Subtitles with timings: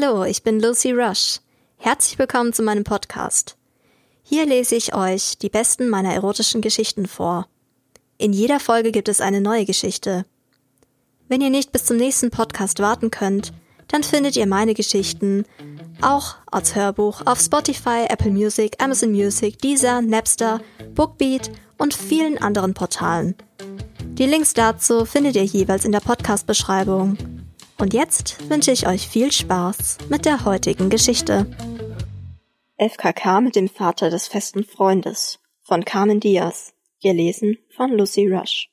[0.00, 1.40] Hallo, ich bin Lucy Rush.
[1.76, 3.56] Herzlich willkommen zu meinem Podcast.
[4.22, 7.48] Hier lese ich euch die besten meiner erotischen Geschichten vor.
[8.16, 10.24] In jeder Folge gibt es eine neue Geschichte.
[11.28, 13.52] Wenn ihr nicht bis zum nächsten Podcast warten könnt,
[13.88, 15.44] dann findet ihr meine Geschichten
[16.00, 20.60] auch als Hörbuch auf Spotify, Apple Music, Amazon Music, Deezer, Napster,
[20.94, 23.34] Bookbeat und vielen anderen Portalen.
[24.00, 27.37] Die Links dazu findet ihr jeweils in der Podcast-Beschreibung.
[27.78, 31.46] Und jetzt wünsche ich euch viel Spaß mit der heutigen Geschichte.
[32.76, 38.70] FKK mit dem Vater des festen Freundes von Carmen Diaz, gelesen von Lucy Rush.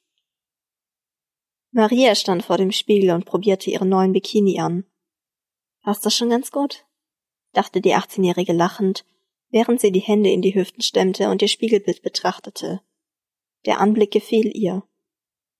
[1.72, 4.86] Maria stand vor dem Spiegel und probierte ihren neuen Bikini an.
[5.84, 6.86] Passt das schon ganz gut?
[7.54, 9.06] dachte die 18-Jährige lachend,
[9.50, 12.82] während sie die Hände in die Hüften stemmte und ihr Spiegelbild betrachtete.
[13.66, 14.84] Der Anblick gefiel ihr.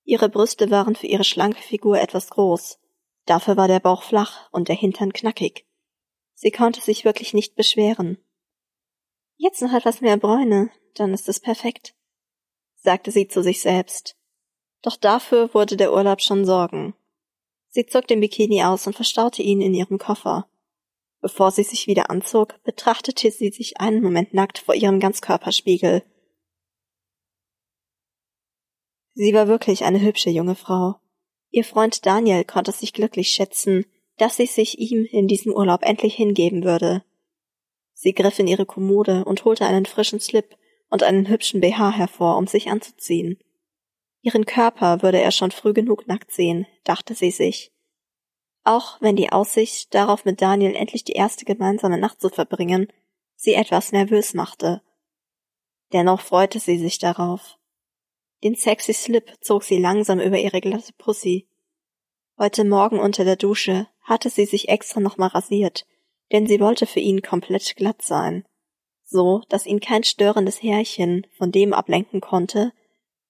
[0.04, 2.80] Ihre Brüste waren für ihre schlanke Figur etwas groß,
[3.26, 5.66] Dafür war der Bauch flach und der Hintern knackig.
[6.36, 8.18] Sie konnte sich wirklich nicht beschweren.
[9.38, 11.96] Jetzt noch etwas mehr Bräune, dann ist es perfekt,
[12.76, 14.16] sagte sie zu sich selbst.
[14.82, 16.94] Doch dafür wurde der Urlaub schon Sorgen.
[17.70, 20.48] Sie zog den Bikini aus und verstaute ihn in ihrem Koffer.
[21.20, 26.04] Bevor sie sich wieder anzog, betrachtete sie sich einen Moment nackt vor ihrem Ganzkörperspiegel.
[29.14, 31.00] Sie war wirklich eine hübsche junge Frau.
[31.56, 33.86] Ihr Freund Daniel konnte sich glücklich schätzen,
[34.18, 37.02] dass sie sich ihm in diesem Urlaub endlich hingeben würde.
[37.94, 40.58] Sie griff in ihre Kommode und holte einen frischen Slip
[40.90, 43.40] und einen hübschen BH hervor, um sich anzuziehen.
[44.22, 47.72] Ihren Körper würde er schon früh genug nackt sehen, dachte sie sich.
[48.66, 52.92] Auch wenn die Aussicht, darauf mit Daniel endlich die erste gemeinsame Nacht zu verbringen,
[53.38, 54.82] sie etwas nervös machte.
[55.94, 57.55] Dennoch freute sie sich darauf.
[58.46, 61.50] Den sexy Slip zog sie langsam über ihre glatte Pussy.
[62.38, 65.88] Heute Morgen unter der Dusche hatte sie sich extra nochmal rasiert,
[66.32, 68.46] denn sie wollte für ihn komplett glatt sein.
[69.04, 72.72] So, dass ihn kein störendes Härchen von dem ablenken konnte,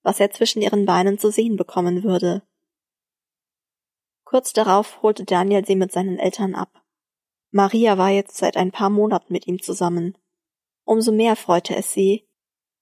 [0.02, 2.42] was er zwischen ihren Beinen zu sehen bekommen würde.
[4.24, 6.84] Kurz darauf holte Daniel sie mit seinen Eltern ab.
[7.50, 10.18] Maria war jetzt seit ein paar Monaten mit ihm zusammen.
[10.84, 12.28] Umso mehr freute es sie,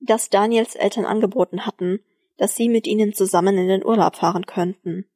[0.01, 2.01] dass Daniels Eltern angeboten hatten,
[2.37, 5.07] dass sie mit ihnen zusammen in den Urlaub fahren könnten.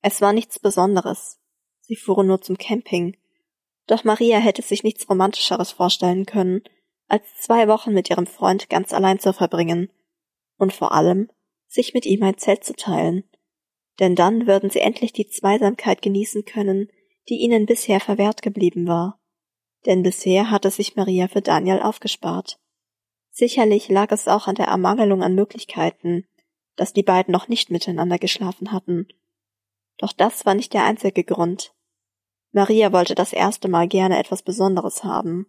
[0.00, 1.38] Es war nichts Besonderes.
[1.80, 3.16] Sie fuhren nur zum Camping.
[3.86, 6.62] Doch Maria hätte sich nichts Romantischeres vorstellen können,
[7.08, 9.90] als zwei Wochen mit ihrem Freund ganz allein zu verbringen.
[10.56, 11.30] Und vor allem,
[11.66, 13.24] sich mit ihm ein Zelt zu teilen.
[14.00, 16.88] Denn dann würden sie endlich die Zweisamkeit genießen können,
[17.28, 19.20] die ihnen bisher verwehrt geblieben war.
[19.86, 22.58] Denn bisher hatte sich Maria für Daniel aufgespart.
[23.30, 26.26] Sicherlich lag es auch an der Ermangelung an Möglichkeiten,
[26.76, 29.08] dass die beiden noch nicht miteinander geschlafen hatten.
[29.98, 31.72] Doch das war nicht der einzige Grund.
[32.52, 35.46] Maria wollte das erste Mal gerne etwas Besonderes haben.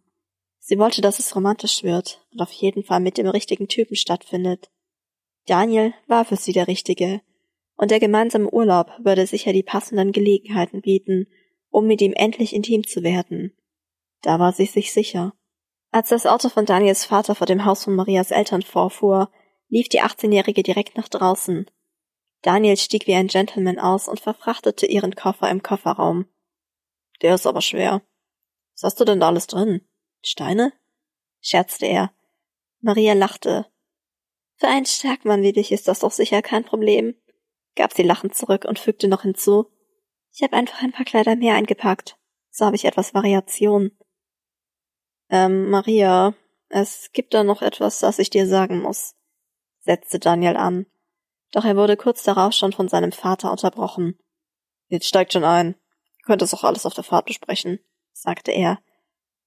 [0.59, 4.71] Sie wollte, dass es romantisch wird und auf jeden Fall mit dem richtigen Typen stattfindet.
[5.45, 7.21] Daniel war für sie der Richtige,
[7.77, 11.27] und der gemeinsame Urlaub würde sicher die passenden Gelegenheiten bieten,
[11.69, 13.53] um mit ihm endlich intim zu werden.
[14.21, 15.33] Da war sie sich sicher.
[15.91, 19.29] Als das Auto von Daniels Vater vor dem Haus von Marias Eltern vorfuhr,
[19.69, 21.69] lief die 18-Jährige direkt nach draußen.
[22.41, 26.25] Daniel stieg wie ein Gentleman aus und verfrachtete ihren Koffer im Kofferraum.
[27.21, 28.01] Der ist aber schwer.
[28.75, 29.81] Was hast du denn da alles drin?
[30.21, 30.73] Steine?
[31.41, 32.11] scherzte er.
[32.81, 33.65] Maria lachte.
[34.57, 37.15] Für einen Stärkmann wie dich ist das doch sicher kein Problem,
[37.75, 39.71] gab sie lachend zurück und fügte noch hinzu.
[40.31, 42.17] Ich habe einfach ein paar Kleider mehr eingepackt.
[42.51, 43.91] So habe ich etwas Variation.
[45.29, 46.35] Ähm, Maria,
[46.69, 49.15] es gibt da noch etwas, das ich dir sagen muss
[49.85, 50.85] setzte Daniel an.
[51.51, 54.19] Doch er wurde kurz darauf schon von seinem Vater unterbrochen.
[54.87, 55.75] Jetzt steigt schon ein.
[56.17, 57.79] Ihr könnt es auch alles auf der Fahrt besprechen,
[58.11, 58.79] sagte er.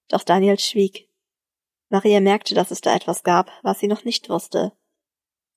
[0.09, 1.09] Doch Daniel schwieg.
[1.91, 4.72] Maria merkte, dass es da etwas gab, was sie noch nicht wusste.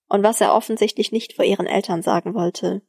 [0.08, 2.82] Und was er offensichtlich nicht vor ihren Eltern sagen wollte.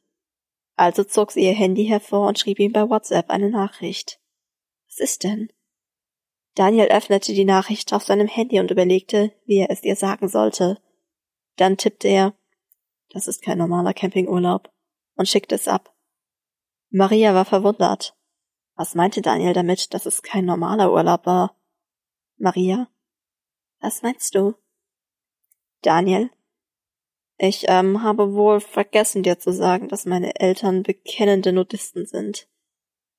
[0.75, 4.19] Also zog sie ihr Handy hervor und schrieb ihm bei WhatsApp eine Nachricht.
[4.87, 5.51] Was ist denn?
[6.55, 10.79] Daniel öffnete die Nachricht auf seinem Handy und überlegte, wie er es ihr sagen sollte.
[11.57, 12.35] Dann tippte er,
[13.09, 14.71] das ist kein normaler Campingurlaub,
[15.15, 15.95] und schickte es ab.
[16.89, 18.15] Maria war verwundert.
[18.75, 21.55] Was meinte Daniel damit, dass es kein normaler Urlaub war?
[22.37, 22.87] Maria?
[23.79, 24.55] Was meinst du?
[25.81, 26.31] Daniel?
[27.37, 32.47] Ich ähm, habe wohl vergessen dir zu sagen, dass meine Eltern bekennende Nudisten sind.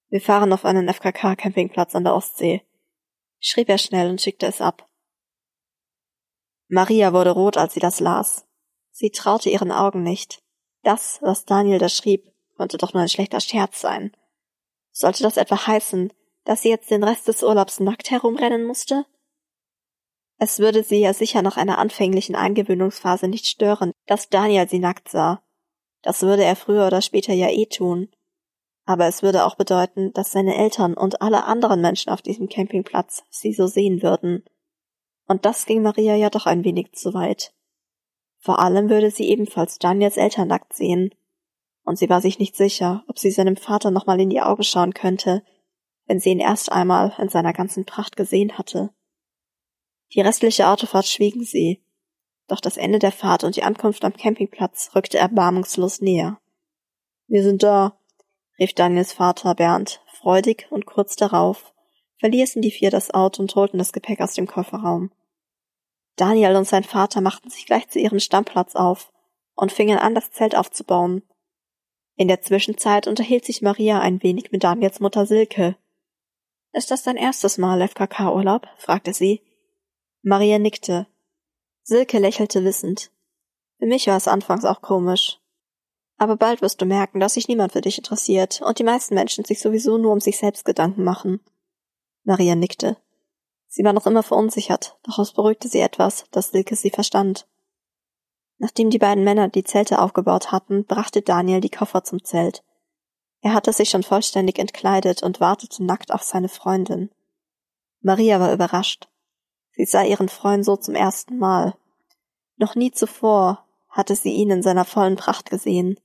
[0.08, 2.62] Wir fahren auf einen FKK-Campingplatz an der Ostsee.
[3.40, 4.88] Schrieb er schnell und schickte es ab.
[6.74, 8.46] Maria wurde rot, als sie das las.
[8.90, 10.42] Sie traute ihren Augen nicht.
[10.82, 14.10] Das, was Daniel da schrieb, konnte doch nur ein schlechter Scherz sein.
[14.90, 16.12] Sollte das etwa heißen,
[16.44, 19.06] dass sie jetzt den Rest des Urlaubs nackt herumrennen musste?
[20.38, 25.08] Es würde sie ja sicher nach einer anfänglichen Eingewöhnungsphase nicht stören, dass Daniel sie nackt
[25.08, 25.44] sah.
[26.02, 28.08] Das würde er früher oder später ja eh tun.
[28.84, 33.22] Aber es würde auch bedeuten, dass seine Eltern und alle anderen Menschen auf diesem Campingplatz
[33.30, 34.44] sie so sehen würden.
[35.26, 37.54] Und das ging Maria ja doch ein wenig zu weit.
[38.38, 41.14] Vor allem würde sie ebenfalls Daniels Eltern nackt sehen.
[41.82, 44.94] Und sie war sich nicht sicher, ob sie seinem Vater nochmal in die Augen schauen
[44.94, 45.42] könnte,
[46.06, 48.90] wenn sie ihn erst einmal in seiner ganzen Pracht gesehen hatte.
[50.12, 51.82] Die restliche Autofahrt schwiegen sie,
[52.46, 56.38] doch das Ende der Fahrt und die Ankunft am Campingplatz rückte erbarmungslos näher.
[57.26, 57.98] Wir sind da,
[58.58, 61.73] rief Daniels Vater Bernd, freudig, und kurz darauf
[62.20, 65.10] verließen die vier das Auto und holten das Gepäck aus dem Kofferraum.
[66.16, 69.12] Daniel und sein Vater machten sich gleich zu ihrem Stammplatz auf
[69.54, 71.22] und fingen an, das Zelt aufzubauen.
[72.16, 75.76] In der Zwischenzeit unterhielt sich Maria ein wenig mit Daniels Mutter Silke.
[76.72, 78.68] Ist das dein erstes Mal FKK-Urlaub?
[78.78, 79.42] fragte sie.
[80.22, 81.06] Maria nickte.
[81.82, 83.10] Silke lächelte wissend.
[83.78, 85.40] Für mich war es anfangs auch komisch.
[86.16, 89.44] Aber bald wirst du merken, dass sich niemand für dich interessiert und die meisten Menschen
[89.44, 91.40] sich sowieso nur um sich selbst Gedanken machen.
[92.24, 92.96] Maria nickte.
[93.68, 97.46] Sie war noch immer verunsichert, doch es beruhigte sie etwas, dass Silke sie verstand.
[98.58, 102.62] Nachdem die beiden Männer die Zelte aufgebaut hatten, brachte Daniel die Koffer zum Zelt.
[103.40, 107.10] Er hatte sich schon vollständig entkleidet und wartete nackt auf seine Freundin.
[108.00, 109.08] Maria war überrascht.
[109.72, 111.76] Sie sah ihren Freund so zum ersten Mal.
[112.56, 115.98] Noch nie zuvor hatte sie ihn in seiner vollen Pracht gesehen.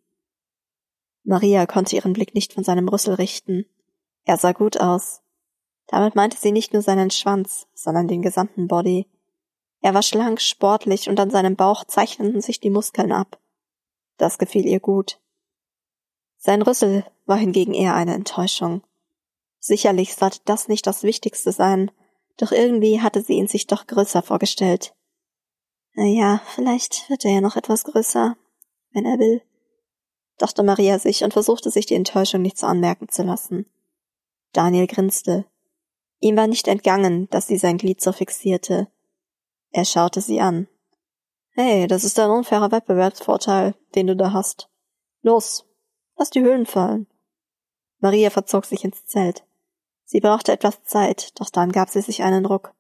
[1.24, 3.66] Maria konnte ihren Blick nicht von seinem Rüssel richten.
[4.26, 5.22] Er sah gut aus.
[5.90, 9.08] Damit meinte sie nicht nur seinen Schwanz, sondern den gesamten Body.
[9.82, 13.40] Er war schlank, sportlich und an seinem Bauch zeichneten sich die Muskeln ab.
[14.18, 15.20] Das gefiel ihr gut.
[16.38, 18.84] Sein Rüssel war hingegen eher eine Enttäuschung.
[19.60, 21.92] Sicherlich sollte das nicht das Wichtigste sein,
[22.38, 24.94] doch irgendwie hatte sie ihn sich doch größer vorgestellt.
[25.96, 28.38] Na ja, vielleicht wird er ja noch etwas größer,
[28.94, 29.42] wenn er will,
[30.38, 33.66] dachte Maria sich und versuchte sich die Enttäuschung nicht so anmerken zu lassen.
[34.54, 35.46] Daniel grinste.
[36.20, 38.88] Ihm war nicht entgangen, dass sie sein Glied so fixierte.
[39.72, 40.68] Er schaute sie an.
[41.52, 44.70] Hey, das ist ein unfairer Wettbewerbsvorteil, den du da hast.
[45.22, 45.66] Los,
[46.18, 47.08] lass die Höhlen fallen.
[48.00, 49.44] Maria verzog sich ins Zelt.
[50.06, 52.74] Sie brauchte etwas Zeit, doch dann gab sie sich einen Ruck.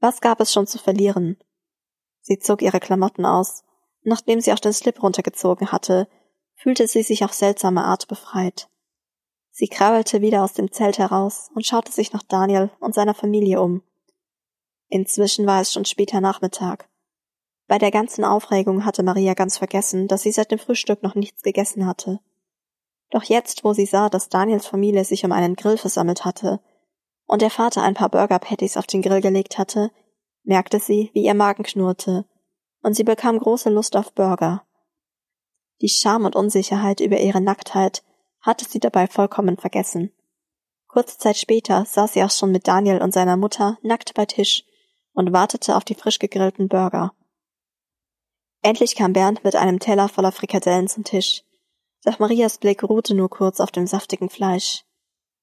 [0.00, 1.38] Was gab es schon zu verlieren?
[2.20, 3.64] Sie zog ihre Klamotten aus.
[4.02, 6.08] Nachdem sie auch den Slip runtergezogen hatte,
[6.54, 8.68] fühlte sie sich auf seltsame Art befreit.
[9.60, 13.60] Sie krabbelte wieder aus dem Zelt heraus und schaute sich nach Daniel und seiner Familie
[13.60, 13.82] um.
[14.88, 16.88] Inzwischen war es schon später Nachmittag.
[17.66, 21.42] Bei der ganzen Aufregung hatte Maria ganz vergessen, dass sie seit dem Frühstück noch nichts
[21.42, 22.20] gegessen hatte.
[23.10, 26.60] Doch jetzt, wo sie sah, dass Daniels Familie sich um einen Grill versammelt hatte
[27.26, 29.90] und der Vater ein paar Burger Patties auf den Grill gelegt hatte,
[30.42, 32.24] merkte sie, wie ihr Magen knurrte,
[32.82, 34.64] und sie bekam große Lust auf Burger.
[35.82, 38.02] Die Scham und Unsicherheit über ihre Nacktheit
[38.40, 40.12] hatte sie dabei vollkommen vergessen.
[40.88, 44.64] Kurze Zeit später saß sie auch schon mit Daniel und seiner Mutter nackt bei Tisch
[45.12, 47.12] und wartete auf die frisch gegrillten Burger.
[48.62, 51.44] Endlich kam Bernd mit einem Teller voller Frikadellen zum Tisch.
[52.04, 54.84] Doch Marias Blick ruhte nur kurz auf dem saftigen Fleisch.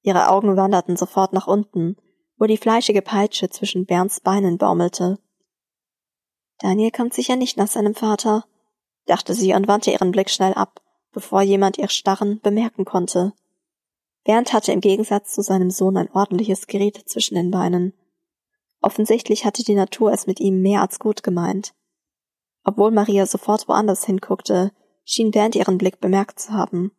[0.01, 1.97] Ihre Augen wanderten sofort nach unten,
[2.38, 5.19] wo die fleischige Peitsche zwischen Bernds Beinen baumelte.
[6.59, 8.45] Daniel kommt sicher nicht nach seinem Vater,
[9.06, 10.81] dachte sie und wandte ihren Blick schnell ab,
[11.18, 13.33] bevor jemand ihr Starren bemerken konnte.
[14.24, 17.94] Bernd hatte im Gegensatz zu seinem Sohn ein ordentliches Gerät zwischen den Beinen.
[18.83, 21.74] Offensichtlich hatte die Natur es mit ihm mehr als gut gemeint.
[22.64, 24.71] Obwohl Maria sofort woanders hinguckte,
[25.06, 26.92] schien Bernd ihren Blick bemerkt zu haben.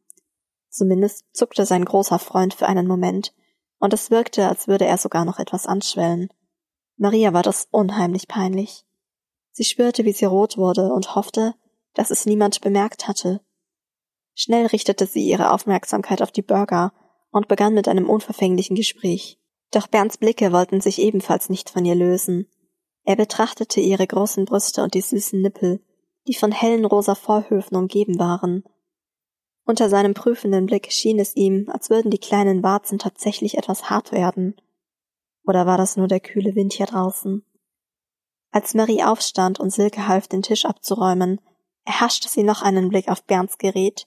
[0.69, 3.33] Zumindest zuckte sein großer Freund für einen Moment,
[3.79, 6.29] und es wirkte, als würde er sogar noch etwas anschwellen.
[6.97, 8.85] Maria war das unheimlich peinlich.
[9.53, 11.55] Sie spürte, wie sie rot wurde und hoffte,
[11.95, 13.43] dass es niemand bemerkt hatte.
[14.41, 16.93] Schnell richtete sie ihre Aufmerksamkeit auf die Burger
[17.33, 19.37] und begann mit einem unverfänglichen Gespräch.
[19.73, 22.47] Doch Bernds Blicke wollten sich ebenfalls nicht von ihr lösen.
[23.03, 25.81] Er betrachtete ihre großen Brüste und die süßen Nippel,
[26.29, 28.63] die von hellen rosa Vorhöfen umgeben waren.
[29.65, 34.13] Unter seinem prüfenden Blick schien es ihm, als würden die kleinen Warzen tatsächlich etwas hart
[34.13, 34.55] werden.
[35.49, 37.45] Oder war das nur der kühle Wind hier draußen?
[38.53, 41.41] Als Marie aufstand und Silke half, den Tisch abzuräumen,
[41.85, 44.07] erhaschte sie noch einen Blick auf Bernds Gerät,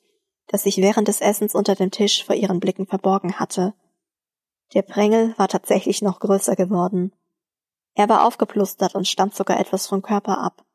[0.51, 3.74] das sich während des Essens unter dem Tisch vor ihren Blicken verborgen hatte.
[4.74, 7.13] Der Prängel war tatsächlich noch größer geworden.
[7.93, 10.65] Er war aufgeplustert und stand sogar etwas vom Körper ab.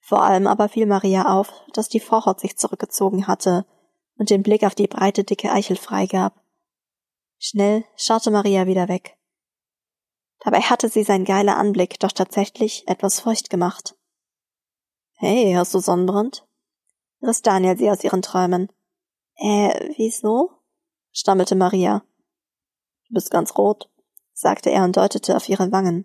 [0.00, 3.64] Vor allem aber fiel Maria auf, dass die Vorhaut sich zurückgezogen hatte
[4.16, 6.34] und den Blick auf die breite, dicke Eichel freigab.
[7.38, 9.16] Schnell schaute Maria wieder weg.
[10.40, 13.96] Dabei hatte sie sein geiler Anblick doch tatsächlich etwas feucht gemacht.
[15.14, 16.46] Hey, hast du Sonnenbrand?
[17.22, 18.68] riss Daniel sie aus ihren Träumen.
[19.38, 20.50] Äh, wieso?
[21.12, 22.02] stammelte Maria.
[23.08, 23.88] Du bist ganz rot,
[24.34, 26.04] sagte er und deutete auf ihre Wangen.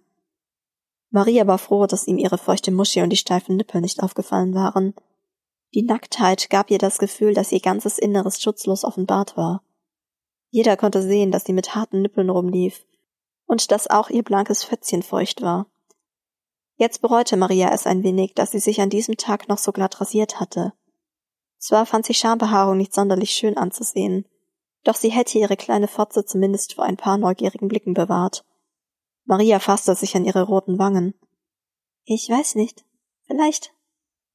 [1.10, 4.96] Maria war froh, dass ihm ihre feuchte Muschi und die steifen Nippel nicht aufgefallen waren.
[5.74, 9.64] Die Nacktheit gab ihr das Gefühl, dass ihr ganzes Inneres schutzlos offenbart war.
[10.50, 12.86] Jeder konnte sehen, dass sie mit harten Nippeln rumlief
[13.46, 15.68] und dass auch ihr blankes Fötzchen feucht war.
[16.76, 20.00] Jetzt bereute Maria es ein wenig, dass sie sich an diesem Tag noch so glatt
[20.00, 20.74] rasiert hatte.
[21.64, 24.26] Zwar fand sie Schambehaarung nicht sonderlich schön anzusehen,
[24.84, 28.44] doch sie hätte ihre kleine Fotze zumindest vor ein paar neugierigen Blicken bewahrt.
[29.24, 31.14] Maria fasste sich an ihre roten Wangen.
[32.04, 32.84] Ich weiß nicht.
[33.28, 33.74] Vielleicht,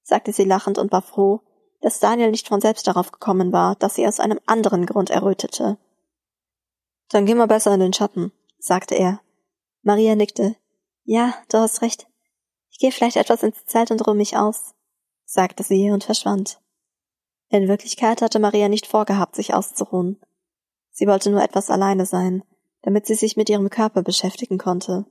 [0.03, 1.43] sagte sie lachend und war froh,
[1.83, 5.77] dass Daniel nicht von selbst darauf gekommen war, dass sie aus einem anderen Grund errötete.
[7.11, 9.21] Dann geh mal besser in den Schatten, sagte er.
[9.83, 10.57] Maria nickte.
[11.05, 12.07] Ja, du hast recht.
[12.71, 14.75] Ich gehe vielleicht etwas ins Zelt und ruhe mich aus,
[15.27, 16.59] sagte sie und verschwand.
[17.51, 20.21] In Wirklichkeit hatte Maria nicht vorgehabt, sich auszuruhen.
[20.91, 22.43] Sie wollte nur etwas alleine sein,
[22.83, 25.07] damit sie sich mit ihrem Körper beschäftigen konnte.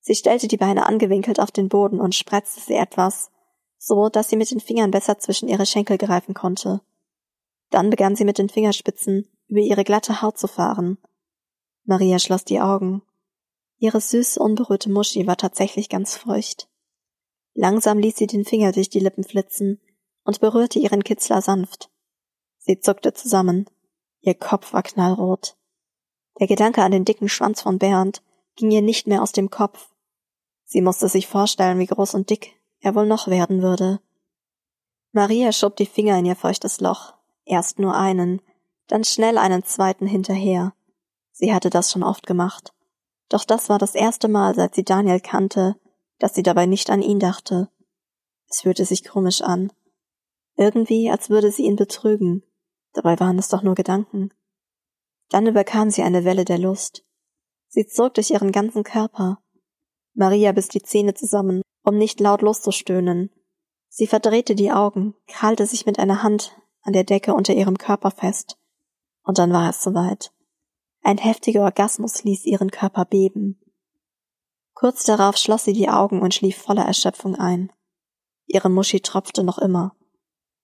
[0.00, 3.30] Sie stellte die Beine angewinkelt auf den Boden und spreizte sie etwas,
[3.78, 6.82] so dass sie mit den Fingern besser zwischen ihre Schenkel greifen konnte.
[7.70, 10.98] Dann begann sie mit den Fingerspitzen über ihre glatte Haut zu fahren.
[11.84, 13.02] Maria schloss die Augen.
[13.78, 16.68] Ihre süße, unberührte Muschi war tatsächlich ganz feucht.
[17.54, 19.80] Langsam ließ sie den Finger durch die Lippen flitzen
[20.28, 21.88] und berührte ihren Kitzler sanft.
[22.58, 23.64] Sie zuckte zusammen.
[24.20, 25.56] Ihr Kopf war knallrot.
[26.38, 28.22] Der Gedanke an den dicken Schwanz von Bernd
[28.54, 29.88] ging ihr nicht mehr aus dem Kopf.
[30.66, 34.00] Sie musste sich vorstellen, wie groß und dick er wohl noch werden würde.
[35.12, 37.14] Maria schob die Finger in ihr feuchtes Loch,
[37.46, 38.42] erst nur einen,
[38.86, 40.74] dann schnell einen zweiten hinterher.
[41.32, 42.74] Sie hatte das schon oft gemacht.
[43.30, 45.76] Doch das war das erste Mal, seit sie Daniel kannte,
[46.18, 47.70] dass sie dabei nicht an ihn dachte.
[48.50, 49.72] Es fühlte sich komisch an.
[50.58, 52.42] Irgendwie, als würde sie ihn betrügen.
[52.92, 54.34] Dabei waren es doch nur Gedanken.
[55.28, 57.04] Dann überkam sie eine Welle der Lust.
[57.68, 59.40] Sie zog durch ihren ganzen Körper.
[60.14, 63.30] Maria biss die Zähne zusammen, um nicht laut loszustöhnen.
[63.88, 68.10] Sie verdrehte die Augen, krallte sich mit einer Hand an der Decke unter ihrem Körper
[68.10, 68.58] fest.
[69.22, 70.32] Und dann war es soweit.
[71.02, 73.60] Ein heftiger Orgasmus ließ ihren Körper beben.
[74.74, 77.70] Kurz darauf schloss sie die Augen und schlief voller Erschöpfung ein.
[78.46, 79.94] Ihre Muschi tropfte noch immer.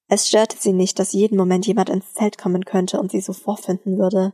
[0.09, 3.33] Es störte sie nicht, dass jeden Moment jemand ins Zelt kommen könnte und sie so
[3.33, 4.33] vorfinden würde.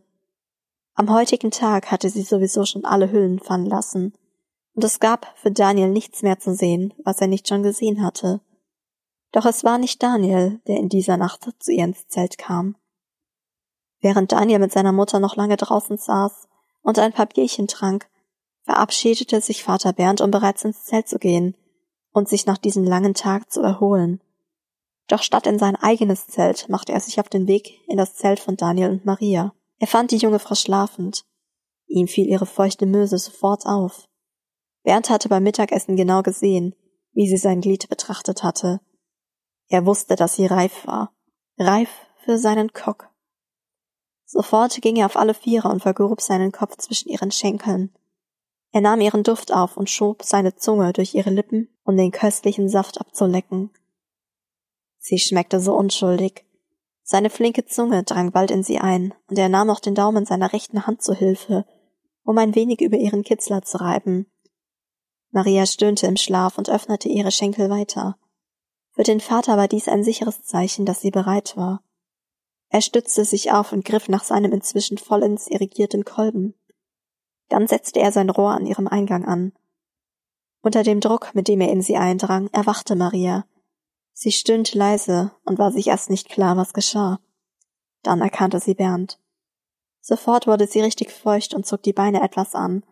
[0.94, 4.12] Am heutigen Tag hatte sie sowieso schon alle Hüllen fallen lassen,
[4.74, 8.40] und es gab für Daniel nichts mehr zu sehen, was er nicht schon gesehen hatte.
[9.32, 12.76] Doch es war nicht Daniel, der in dieser Nacht zu ihr ins Zelt kam.
[14.00, 16.48] Während Daniel mit seiner Mutter noch lange draußen saß
[16.82, 18.08] und ein paar Bierchen trank,
[18.62, 21.56] verabschiedete sich Vater Bernd, um bereits ins Zelt zu gehen
[22.12, 24.20] und sich nach diesem langen Tag zu erholen.
[25.10, 28.38] Doch statt in sein eigenes Zelt machte er sich auf den Weg in das Zelt
[28.38, 29.52] von Daniel und Maria.
[29.80, 31.24] Er fand die junge Frau schlafend.
[31.88, 34.06] Ihm fiel ihre feuchte Möse sofort auf.
[34.84, 36.76] Bernd hatte beim Mittagessen genau gesehen,
[37.12, 38.80] wie sie sein Glied betrachtet hatte.
[39.66, 41.12] Er wusste, dass sie reif war.
[41.58, 41.90] Reif
[42.24, 43.10] für seinen Kock.
[44.26, 47.92] Sofort ging er auf alle Viere und vergrub seinen Kopf zwischen ihren Schenkeln.
[48.70, 52.68] Er nahm ihren Duft auf und schob seine Zunge durch ihre Lippen, um den köstlichen
[52.68, 53.72] Saft abzulecken.
[55.00, 56.44] Sie schmeckte so unschuldig.
[57.02, 60.52] Seine flinke Zunge drang bald in sie ein, und er nahm auch den Daumen seiner
[60.52, 61.64] rechten Hand zu Hilfe,
[62.22, 64.30] um ein wenig über ihren Kitzler zu reiben.
[65.30, 68.16] Maria stöhnte im Schlaf und öffnete ihre Schenkel weiter.
[68.92, 71.82] Für den Vater war dies ein sicheres Zeichen, dass sie bereit war.
[72.68, 76.54] Er stützte sich auf und griff nach seinem inzwischen vollends irrigierten Kolben.
[77.48, 79.52] Dann setzte er sein Rohr an ihrem Eingang an.
[80.62, 83.46] Unter dem Druck, mit dem er in sie eindrang, erwachte Maria.
[84.12, 87.20] Sie stöhnte leise und war sich erst nicht klar, was geschah.
[88.02, 89.18] Dann erkannte sie Bernd.
[90.00, 92.84] Sofort wurde sie richtig feucht und zog die Beine etwas an,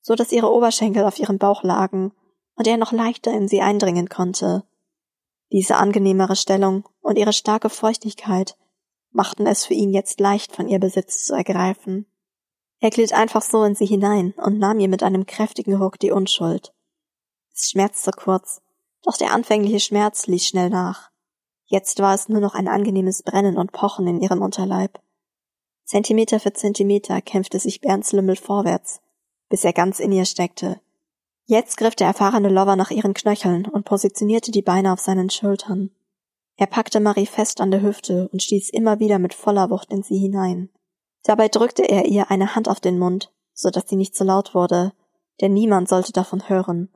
[0.00, 2.12] so dass ihre Oberschenkel auf ihrem Bauch lagen
[2.54, 4.64] und er noch leichter in sie eindringen konnte.
[5.50, 8.56] Diese angenehmere Stellung und ihre starke Feuchtigkeit
[9.10, 12.06] machten es für ihn jetzt leicht, von ihr Besitz zu ergreifen.
[12.80, 16.10] Er glitt einfach so in sie hinein und nahm ihr mit einem kräftigen Ruck die
[16.10, 16.72] Unschuld.
[17.54, 18.62] Es schmerzte kurz,
[19.02, 21.10] doch der anfängliche Schmerz ließ schnell nach.
[21.66, 25.00] Jetzt war es nur noch ein angenehmes Brennen und Pochen in ihrem Unterleib.
[25.84, 29.00] Zentimeter für Zentimeter kämpfte sich Bernds Lümmel vorwärts,
[29.48, 30.80] bis er ganz in ihr steckte.
[31.46, 35.90] Jetzt griff der erfahrene Lover nach ihren Knöcheln und positionierte die Beine auf seinen Schultern.
[36.56, 40.02] Er packte Marie fest an der Hüfte und stieß immer wieder mit voller Wucht in
[40.02, 40.70] sie hinein.
[41.24, 44.54] Dabei drückte er ihr eine Hand auf den Mund, so dass sie nicht zu laut
[44.54, 44.92] wurde,
[45.40, 46.90] denn niemand sollte davon hören.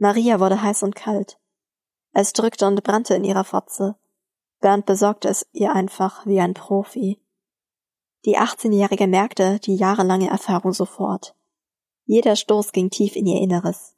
[0.00, 1.38] Maria wurde heiß und kalt.
[2.12, 3.96] Es drückte und brannte in ihrer Fotze.
[4.60, 7.20] Bernd besorgte es ihr einfach wie ein Profi.
[8.24, 11.34] Die 18-Jährige merkte die jahrelange Erfahrung sofort.
[12.06, 13.94] Jeder Stoß ging tief in ihr Inneres.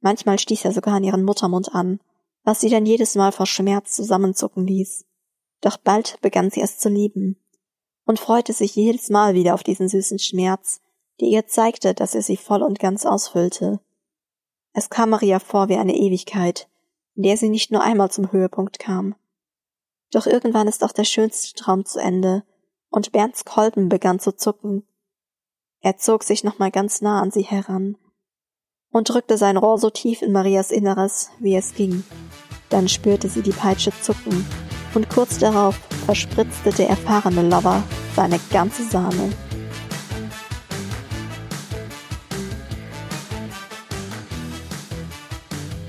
[0.00, 2.00] Manchmal stieß er sogar an ihren Muttermund an,
[2.42, 5.04] was sie dann jedes Mal vor Schmerz zusammenzucken ließ.
[5.60, 7.36] Doch bald begann sie es zu lieben
[8.06, 10.80] und freute sich jedes Mal wieder auf diesen süßen Schmerz,
[11.20, 13.80] der ihr zeigte, dass er sie voll und ganz ausfüllte.
[14.76, 16.68] Es kam Maria vor wie eine Ewigkeit,
[17.14, 19.14] in der sie nicht nur einmal zum Höhepunkt kam.
[20.10, 22.42] Doch irgendwann ist auch der schönste Traum zu Ende,
[22.90, 24.86] und Bernds Kolben begann zu zucken.
[25.80, 27.96] Er zog sich nochmal ganz nah an sie heran
[28.90, 32.04] und drückte sein Rohr so tief in Marias Inneres, wie es ging.
[32.68, 34.44] Dann spürte sie die Peitsche zucken,
[34.94, 35.76] und kurz darauf
[36.06, 37.82] verspritzte der erfahrene Lover
[38.14, 39.32] seine ganze Sahne.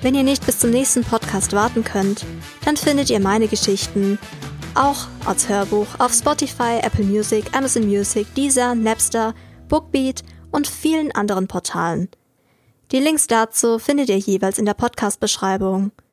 [0.05, 2.27] Wenn ihr nicht bis zum nächsten Podcast warten könnt,
[2.63, 4.19] dann findet ihr meine Geschichten
[4.75, 9.33] auch als Hörbuch auf Spotify, Apple Music, Amazon Music, Deezer, Napster,
[9.67, 10.21] Bookbeat
[10.51, 12.09] und vielen anderen Portalen.
[12.91, 15.89] Die Links dazu findet ihr jeweils in der Podcast-Beschreibung.